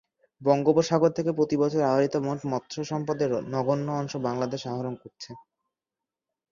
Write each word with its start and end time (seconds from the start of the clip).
বঙ্গোপসাগর 0.41 1.11
থেকে 1.11 1.31
প্রতিবছর 1.37 1.81
আহরিত 1.85 2.15
মোট 2.25 2.39
মৎস্য 2.51 2.77
সম্পদের 2.91 3.31
নগণ্য 3.53 3.87
অংশ 3.99 4.13
বাংলাদেশ 4.27 4.61
আহরণ 4.67 4.95
করছে। 5.01 5.31